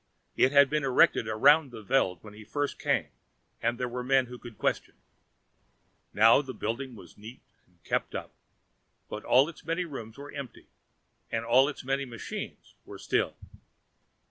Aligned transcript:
It 0.35 0.51
had 0.51 0.67
been 0.67 0.83
erected 0.83 1.27
around 1.27 1.69
the 1.69 1.83
Veld, 1.83 2.23
when 2.23 2.33
he 2.33 2.43
first 2.43 2.79
came 2.79 3.09
and 3.61 3.77
there 3.77 3.87
were 3.87 4.03
men 4.03 4.25
who 4.25 4.39
could 4.39 4.57
question. 4.57 4.95
Now 6.11 6.41
the 6.41 6.55
building 6.55 6.95
was 6.95 7.19
neat 7.19 7.43
and 7.67 7.83
kept 7.83 8.15
up, 8.15 8.33
but 9.09 9.23
all 9.23 9.47
its 9.47 9.63
many 9.63 9.85
rooms 9.85 10.17
were 10.17 10.31
empty, 10.31 10.65
and 11.31 11.45
all 11.45 11.69
its 11.69 11.83
many 11.83 12.05
machines 12.05 12.73
were 12.83 12.97
still. 12.97 13.35